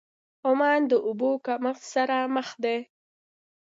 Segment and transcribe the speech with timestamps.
[0.47, 2.77] عمان د اوبو کمښت سره مخ دی.